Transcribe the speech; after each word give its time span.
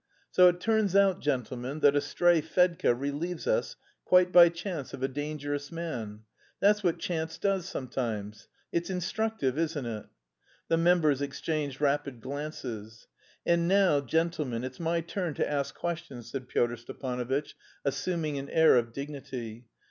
"So 0.31 0.47
it 0.47 0.59
turns 0.59 0.95
out, 0.95 1.19
gentlemen, 1.21 1.81
that 1.81 1.95
a 1.95 2.01
stray 2.01 2.41
Fedka 2.41 2.95
relieves 2.99 3.45
us 3.45 3.75
quite 4.03 4.31
by 4.31 4.49
chance 4.49 4.95
of 4.95 5.03
a 5.03 5.07
dangerous 5.07 5.71
man. 5.71 6.21
That's 6.59 6.81
what 6.83 6.97
chance 6.97 7.37
does 7.37 7.69
sometimes! 7.69 8.47
It's 8.71 8.89
instructive, 8.89 9.59
isn't 9.59 9.85
it?" 9.85 10.07
The 10.69 10.77
members 10.77 11.21
exchanged 11.21 11.81
rapid 11.81 12.19
glances. 12.19 13.05
"And 13.45 13.67
now, 13.67 13.99
gentlemen, 14.01 14.63
it's 14.63 14.79
my 14.79 15.01
turn 15.01 15.35
to 15.35 15.47
ask 15.47 15.75
questions," 15.75 16.31
said 16.31 16.47
Pyotr 16.47 16.77
Stepanovitch, 16.77 17.53
assuming 17.85 18.39
an 18.39 18.49
air 18.49 18.77
of 18.77 18.93
dignity. 18.93 19.67